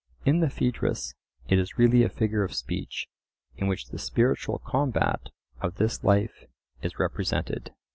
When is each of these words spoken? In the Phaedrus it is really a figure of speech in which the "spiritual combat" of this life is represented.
In 0.25 0.39
the 0.39 0.49
Phaedrus 0.49 1.13
it 1.47 1.59
is 1.59 1.77
really 1.77 2.01
a 2.01 2.09
figure 2.09 2.43
of 2.43 2.55
speech 2.55 3.07
in 3.55 3.67
which 3.67 3.89
the 3.89 3.99
"spiritual 3.99 4.57
combat" 4.57 5.29
of 5.61 5.75
this 5.75 6.03
life 6.03 6.45
is 6.81 6.97
represented. 6.97 7.71